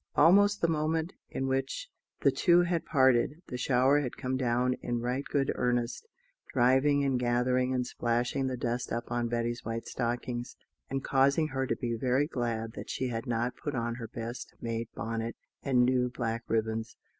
Almost 0.15 0.61
the 0.61 0.67
moment 0.67 1.13
in 1.29 1.45
which 1.45 1.87
the 2.21 2.31
two 2.31 2.61
had 2.61 2.85
parted, 2.87 3.43
the 3.49 3.57
shower 3.59 3.99
had 3.99 4.17
come 4.17 4.35
down 4.35 4.73
in 4.81 4.99
right 4.99 5.23
good 5.25 5.51
earnest, 5.53 6.07
driving 6.51 7.03
and 7.05 7.19
gathering 7.19 7.71
and 7.71 7.85
splashing 7.85 8.47
the 8.47 8.57
dust 8.57 8.91
up 8.91 9.11
on 9.11 9.27
Betty's 9.27 9.63
white 9.63 9.85
stockings, 9.85 10.55
and 10.89 11.03
causing 11.03 11.49
her 11.49 11.67
to 11.67 11.75
be 11.75 11.93
very 11.93 12.25
glad 12.25 12.71
that 12.71 12.89
she 12.89 13.09
had 13.09 13.27
not 13.27 13.55
put 13.55 13.75
on 13.75 13.93
her 13.93 14.07
best 14.07 14.55
made 14.59 14.87
bonnet 14.95 15.35
and 15.61 15.85
new 15.85 16.09
black 16.09 16.45
ribbons. 16.47 16.97